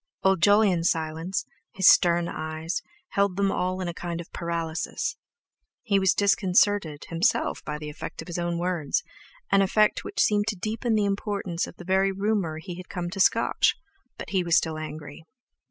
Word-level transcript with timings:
Old 0.23 0.41
Jolyon's 0.41 0.89
silence, 0.89 1.45
his 1.75 1.87
stern 1.87 2.27
eyes, 2.27 2.81
held 3.09 3.37
them 3.37 3.51
all 3.51 3.79
in 3.81 3.87
a 3.87 3.93
kind 3.93 4.19
of 4.19 4.31
paralysis. 4.33 5.15
He 5.83 5.99
was 5.99 6.15
disconcerted 6.15 7.05
himself 7.09 7.63
by 7.63 7.77
the 7.77 7.91
effect 7.91 8.19
of 8.23 8.27
his 8.27 8.39
own 8.39 8.57
words—an 8.57 9.61
effect 9.61 10.03
which 10.03 10.19
seemed 10.23 10.47
to 10.47 10.55
deepen 10.55 10.95
the 10.95 11.05
importance 11.05 11.67
of 11.67 11.75
the 11.75 11.85
very 11.85 12.11
rumour 12.11 12.57
he 12.57 12.77
had 12.77 12.89
come 12.89 13.11
to 13.11 13.19
scotch; 13.19 13.75
but 14.17 14.31
he 14.31 14.43
was 14.43 14.57
still 14.57 14.79
angry. 14.79 15.23